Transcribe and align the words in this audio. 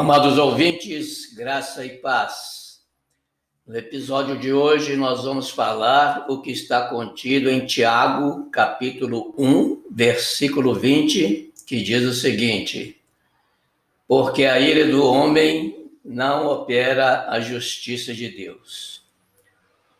Amados 0.00 0.38
ouvintes, 0.38 1.34
graça 1.34 1.84
e 1.84 1.98
paz. 1.98 2.80
No 3.66 3.76
episódio 3.76 4.38
de 4.38 4.50
hoje 4.50 4.96
nós 4.96 5.24
vamos 5.24 5.50
falar 5.50 6.24
o 6.30 6.40
que 6.40 6.50
está 6.50 6.88
contido 6.88 7.50
em 7.50 7.66
Tiago, 7.66 8.48
capítulo 8.50 9.34
1, 9.36 9.82
versículo 9.90 10.74
20, 10.74 11.52
que 11.66 11.82
diz 11.82 12.02
o 12.04 12.14
seguinte: 12.14 12.98
Porque 14.08 14.46
a 14.46 14.58
ira 14.58 14.90
do 14.90 15.04
homem 15.04 15.90
não 16.02 16.46
opera 16.46 17.28
a 17.28 17.38
justiça 17.38 18.14
de 18.14 18.30
Deus. 18.30 19.02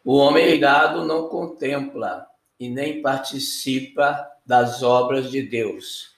O 0.03 0.17
homem 0.17 0.55
irado 0.55 1.05
não 1.05 1.29
contempla 1.29 2.27
e 2.59 2.71
nem 2.71 3.03
participa 3.03 4.27
das 4.47 4.83
obras 4.83 5.31
de 5.31 5.43
Deus, 5.43 6.15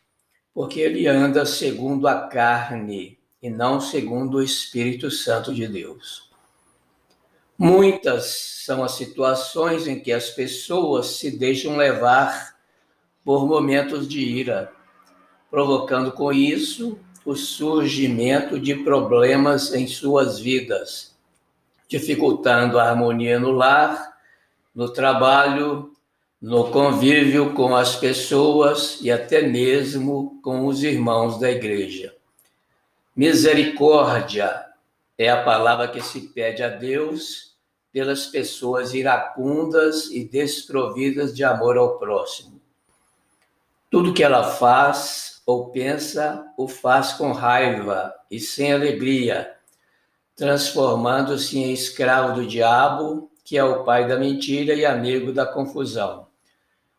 porque 0.54 0.78
ele 0.78 1.08
anda 1.08 1.44
segundo 1.44 2.06
a 2.06 2.28
carne 2.28 3.20
e 3.42 3.50
não 3.50 3.80
segundo 3.80 4.38
o 4.38 4.42
Espírito 4.42 5.10
Santo 5.10 5.52
de 5.52 5.66
Deus. 5.66 6.30
Muitas 7.58 8.62
são 8.64 8.82
as 8.82 8.92
situações 8.92 9.86
em 9.86 9.98
que 9.98 10.12
as 10.12 10.30
pessoas 10.30 11.18
se 11.18 11.30
deixam 11.36 11.76
levar 11.76 12.56
por 13.24 13.46
momentos 13.46 14.08
de 14.08 14.20
ira, 14.20 14.72
provocando 15.50 16.12
com 16.12 16.32
isso 16.32 16.98
o 17.24 17.36
surgimento 17.36 18.58
de 18.58 18.74
problemas 18.74 19.72
em 19.74 19.86
suas 19.86 20.38
vidas, 20.38 21.14
dificultando 21.88 22.78
a 22.78 22.90
harmonia 22.90 23.38
no 23.38 23.52
lar, 23.52 24.16
no 24.74 24.88
trabalho, 24.88 25.92
no 26.40 26.70
convívio 26.70 27.52
com 27.54 27.76
as 27.76 27.94
pessoas 27.94 28.98
e 29.00 29.10
até 29.10 29.42
mesmo 29.42 30.40
com 30.42 30.66
os 30.66 30.82
irmãos 30.82 31.38
da 31.38 31.50
igreja. 31.50 32.12
Misericórdia 33.14 34.64
é 35.18 35.28
a 35.28 35.44
palavra 35.44 35.86
que 35.86 36.00
se 36.00 36.28
pede 36.28 36.62
a 36.62 36.68
Deus 36.70 37.58
pelas 37.92 38.26
pessoas 38.26 38.94
iracundas 38.94 40.06
e 40.06 40.24
desprovidas 40.24 41.36
de 41.36 41.44
amor 41.44 41.76
ao 41.76 41.98
próximo. 41.98 42.58
Tudo 43.90 44.14
que 44.14 44.22
ela 44.22 44.42
faz 44.54 45.42
ou 45.44 45.68
pensa, 45.68 46.42
o 46.56 46.66
faz 46.66 47.12
com 47.12 47.32
raiva 47.32 48.14
e 48.30 48.40
sem 48.40 48.72
alegria, 48.72 49.56
transformando-se 50.34 51.58
em 51.58 51.70
escravo 51.70 52.40
do 52.40 52.46
diabo, 52.46 53.30
que 53.44 53.58
é 53.58 53.64
o 53.64 53.84
pai 53.84 54.08
da 54.08 54.18
mentira 54.18 54.72
e 54.72 54.86
amigo 54.86 55.34
da 55.34 55.44
confusão. 55.44 56.31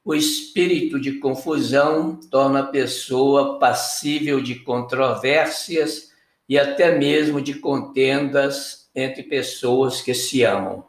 O 0.05 0.13
espírito 0.13 0.99
de 0.99 1.13
confusão 1.13 2.19
torna 2.29 2.59
a 2.59 2.67
pessoa 2.67 3.57
passível 3.57 4.41
de 4.41 4.55
controvérsias 4.55 6.11
e 6.47 6.59
até 6.59 6.97
mesmo 6.97 7.41
de 7.41 7.53
contendas 7.53 8.89
entre 8.93 9.23
pessoas 9.23 10.01
que 10.01 10.13
se 10.13 10.43
amam. 10.43 10.83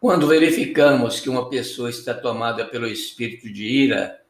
Quando 0.00 0.26
verificamos 0.26 1.20
que 1.20 1.30
uma 1.30 1.48
pessoa 1.48 1.88
está 1.88 2.14
tomada 2.14 2.64
pelo 2.64 2.86
espírito 2.86 3.52
de 3.52 3.64
ira, 3.64 4.20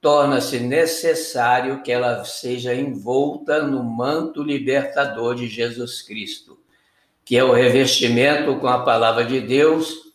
torna-se 0.00 0.58
necessário 0.58 1.82
que 1.82 1.92
ela 1.92 2.24
seja 2.24 2.74
envolta 2.74 3.62
no 3.62 3.84
manto 3.84 4.42
libertador 4.42 5.34
de 5.34 5.46
Jesus 5.46 6.02
Cristo, 6.02 6.58
que 7.24 7.36
é 7.36 7.44
o 7.44 7.52
revestimento 7.52 8.56
com 8.56 8.66
a 8.66 8.82
palavra 8.82 9.24
de 9.24 9.40
Deus 9.40 10.11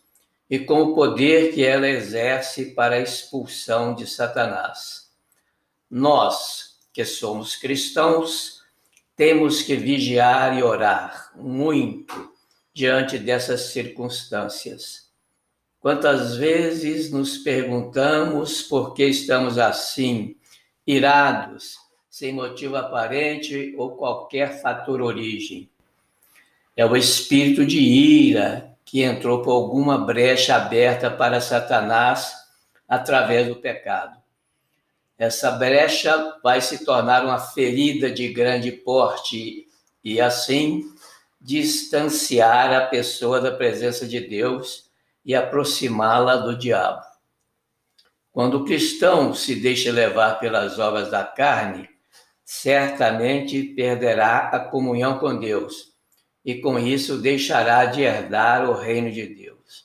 e 0.50 0.58
com 0.58 0.82
o 0.82 0.94
poder 0.94 1.52
que 1.52 1.64
ela 1.64 1.88
exerce 1.88 2.66
para 2.66 2.96
a 2.96 3.00
expulsão 3.00 3.94
de 3.94 4.06
Satanás. 4.06 5.10
Nós, 5.90 6.78
que 6.92 7.04
somos 7.04 7.56
cristãos, 7.56 8.62
temos 9.14 9.62
que 9.62 9.76
vigiar 9.76 10.56
e 10.56 10.62
orar 10.62 11.32
muito 11.36 12.32
diante 12.72 13.18
dessas 13.18 13.72
circunstâncias. 13.72 15.08
Quantas 15.80 16.36
vezes 16.36 17.10
nos 17.10 17.38
perguntamos 17.38 18.62
por 18.62 18.94
que 18.94 19.04
estamos 19.04 19.58
assim, 19.58 20.36
irados, 20.86 21.76
sem 22.08 22.32
motivo 22.32 22.76
aparente 22.76 23.74
ou 23.76 23.96
qualquer 23.96 24.60
fator 24.60 25.00
origem? 25.02 25.68
É 26.76 26.86
o 26.86 26.96
espírito 26.96 27.66
de 27.66 27.80
ira 27.80 28.76
que 28.88 29.02
entrou 29.02 29.42
por 29.42 29.50
alguma 29.50 29.98
brecha 29.98 30.56
aberta 30.56 31.10
para 31.10 31.42
Satanás 31.42 32.32
através 32.88 33.46
do 33.46 33.56
pecado. 33.56 34.16
Essa 35.18 35.50
brecha 35.50 36.38
vai 36.42 36.62
se 36.62 36.86
tornar 36.86 37.22
uma 37.22 37.38
ferida 37.38 38.10
de 38.10 38.32
grande 38.32 38.72
porte 38.72 39.66
e, 40.02 40.18
assim, 40.18 40.90
distanciar 41.38 42.72
a 42.72 42.86
pessoa 42.86 43.42
da 43.42 43.50
presença 43.50 44.06
de 44.06 44.20
Deus 44.20 44.88
e 45.22 45.34
aproximá-la 45.34 46.36
do 46.36 46.56
diabo. 46.56 47.04
Quando 48.32 48.54
o 48.54 48.64
cristão 48.64 49.34
se 49.34 49.54
deixa 49.56 49.92
levar 49.92 50.40
pelas 50.40 50.78
obras 50.78 51.10
da 51.10 51.24
carne, 51.24 51.86
certamente 52.42 53.62
perderá 53.64 54.48
a 54.48 54.58
comunhão 54.58 55.18
com 55.18 55.38
Deus 55.38 55.97
e 56.48 56.62
com 56.62 56.78
isso 56.78 57.18
deixará 57.18 57.84
de 57.84 58.00
herdar 58.00 58.70
o 58.70 58.72
reino 58.72 59.12
de 59.12 59.26
Deus. 59.26 59.84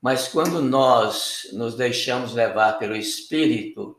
Mas 0.00 0.26
quando 0.26 0.62
nós 0.62 1.48
nos 1.52 1.74
deixamos 1.74 2.32
levar 2.32 2.78
pelo 2.78 2.96
Espírito, 2.96 3.94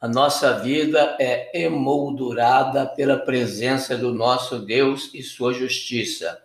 a 0.00 0.06
nossa 0.06 0.60
vida 0.60 1.16
é 1.18 1.60
emoldurada 1.60 2.86
pela 2.86 3.18
presença 3.18 3.96
do 3.98 4.14
nosso 4.14 4.60
Deus 4.60 5.10
e 5.12 5.24
sua 5.24 5.52
justiça, 5.52 6.40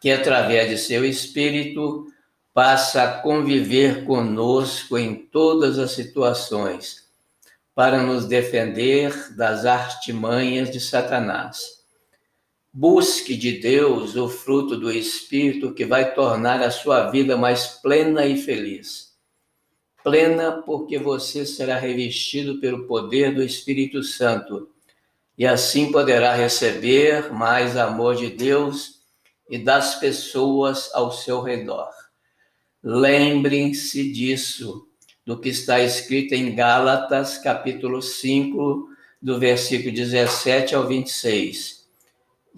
que 0.00 0.10
através 0.10 0.70
de 0.70 0.76
seu 0.76 1.04
Espírito 1.04 2.12
passa 2.52 3.04
a 3.04 3.20
conviver 3.20 4.04
conosco 4.04 4.98
em 4.98 5.14
todas 5.14 5.78
as 5.78 5.92
situações, 5.92 7.08
para 7.76 8.02
nos 8.02 8.26
defender 8.26 9.36
das 9.36 9.64
artimanhas 9.64 10.68
de 10.68 10.80
Satanás. 10.80 11.77
Busque 12.72 13.34
de 13.34 13.52
Deus 13.52 14.14
o 14.14 14.28
fruto 14.28 14.76
do 14.76 14.92
Espírito 14.92 15.72
que 15.72 15.86
vai 15.86 16.14
tornar 16.14 16.62
a 16.62 16.70
sua 16.70 17.10
vida 17.10 17.34
mais 17.34 17.66
plena 17.66 18.26
e 18.26 18.36
feliz. 18.36 19.14
Plena 20.04 20.62
porque 20.62 20.98
você 20.98 21.46
será 21.46 21.78
revestido 21.78 22.60
pelo 22.60 22.86
poder 22.86 23.34
do 23.34 23.42
Espírito 23.42 24.02
Santo 24.02 24.68
e 25.36 25.46
assim 25.46 25.90
poderá 25.90 26.34
receber 26.34 27.32
mais 27.32 27.74
amor 27.76 28.16
de 28.16 28.28
Deus 28.28 29.00
e 29.48 29.56
das 29.56 29.94
pessoas 29.94 30.90
ao 30.92 31.10
seu 31.10 31.40
redor. 31.40 31.88
Lembrem-se 32.82 34.12
disso, 34.12 34.86
do 35.24 35.40
que 35.40 35.48
está 35.48 35.80
escrito 35.80 36.34
em 36.34 36.54
Gálatas, 36.54 37.38
capítulo 37.38 38.02
5, 38.02 38.88
do 39.20 39.38
versículo 39.38 39.92
17 39.92 40.74
ao 40.74 40.86
26 40.86 41.77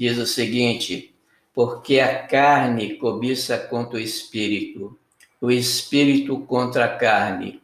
diz 0.01 0.17
o 0.17 0.27
seguinte: 0.27 1.15
porque 1.53 2.01
a 2.01 2.27
carne 2.27 2.95
cobiça 2.95 3.59
contra 3.59 3.99
o 3.99 4.01
espírito, 4.01 4.99
o 5.39 5.51
espírito 5.51 6.41
contra 6.47 6.87
a 6.87 6.97
carne, 6.97 7.61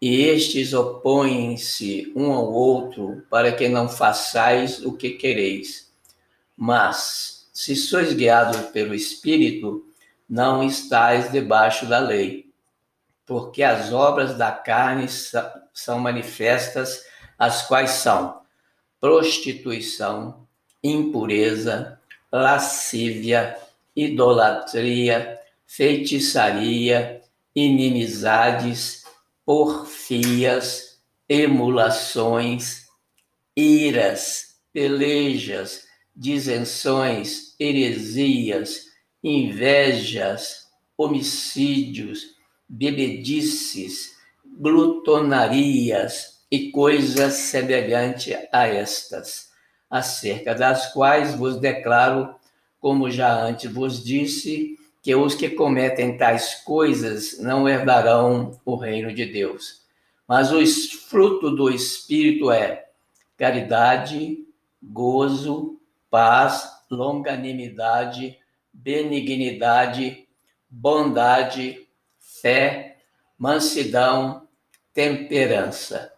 e 0.00 0.22
estes 0.22 0.72
opõem-se 0.72 2.10
um 2.16 2.32
ao 2.32 2.50
outro 2.50 3.22
para 3.28 3.52
que 3.52 3.68
não 3.68 3.90
façais 3.90 4.82
o 4.82 4.94
que 4.94 5.10
quereis. 5.10 5.92
Mas, 6.56 7.50
se 7.52 7.76
sois 7.76 8.14
guiados 8.14 8.70
pelo 8.70 8.94
espírito, 8.94 9.84
não 10.26 10.62
estáis 10.62 11.30
debaixo 11.30 11.84
da 11.84 11.98
lei. 11.98 12.46
Porque 13.26 13.62
as 13.62 13.92
obras 13.92 14.38
da 14.38 14.50
carne 14.50 15.08
são 15.08 15.98
manifestas, 15.98 17.04
as 17.38 17.66
quais 17.66 17.90
são 17.90 18.40
prostituição, 19.00 20.45
impureza, 20.90 22.00
lascívia, 22.32 23.56
idolatria, 23.94 25.38
feitiçaria, 25.66 27.22
inimizades, 27.54 29.04
porfias, 29.44 30.98
emulações, 31.28 32.86
iras, 33.56 34.56
pelejas, 34.72 35.86
disenções, 36.14 37.54
heresias, 37.58 38.86
invejas, 39.22 40.66
homicídios, 40.96 42.36
bebedices, 42.68 44.12
glutonarias 44.58 46.36
e 46.50 46.70
coisas 46.70 47.34
semelhantes 47.34 48.36
a 48.52 48.66
estas 48.66 49.55
acerca 49.90 50.54
das 50.54 50.92
quais 50.92 51.34
vos 51.34 51.58
declaro, 51.58 52.34
como 52.80 53.10
já 53.10 53.32
antes 53.32 53.70
vos 53.70 54.02
disse, 54.04 54.76
que 55.02 55.14
os 55.14 55.34
que 55.34 55.50
cometem 55.50 56.16
tais 56.16 56.56
coisas 56.64 57.38
não 57.38 57.68
herdarão 57.68 58.58
o 58.64 58.74
reino 58.74 59.14
de 59.14 59.24
Deus. 59.24 59.82
Mas 60.26 60.50
o 60.50 60.64
fruto 61.08 61.50
do 61.50 61.70
Espírito 61.70 62.50
é 62.50 62.86
caridade, 63.36 64.38
gozo, 64.82 65.78
paz, 66.10 66.68
longanimidade, 66.90 68.38
benignidade, 68.72 70.26
bondade, 70.68 71.86
fé, 72.18 72.98
mansidão, 73.38 74.48
temperança. 74.92 76.12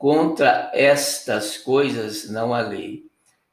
Contra 0.00 0.70
estas 0.72 1.58
coisas 1.58 2.30
não 2.30 2.54
há 2.54 2.62
lei. 2.62 3.04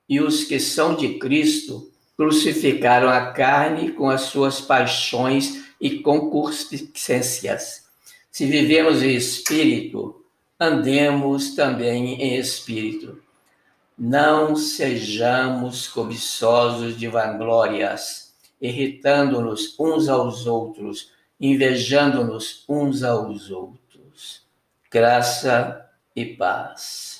E 0.07 0.21
os 0.21 0.45
que 0.45 0.61
são 0.61 0.95
de 0.95 1.19
Cristo 1.19 1.91
crucificaram 2.15 3.09
a 3.09 3.33
carne 3.33 3.91
com 3.91 4.09
as 4.09 4.21
suas 4.21 4.61
paixões 4.61 5.65
e 5.81 5.99
concupiscências. 5.99 7.83
Se 8.31 8.45
vivemos 8.45 9.03
em 9.03 9.13
espírito, 9.13 10.23
andemos 10.57 11.53
também 11.53 12.13
em 12.13 12.37
espírito. 12.37 13.21
Não 13.97 14.55
sejamos 14.55 15.89
cobiçosos 15.89 16.97
de 16.97 17.09
vanglórias, 17.09 18.33
irritando-nos 18.61 19.77
uns 19.77 20.07
aos 20.07 20.47
outros, 20.47 21.11
invejando-nos 21.41 22.63
uns 22.69 23.03
aos 23.03 23.51
outros. 23.51 24.43
Graça 24.89 25.86
e 26.17 26.25
paz. 26.35 27.16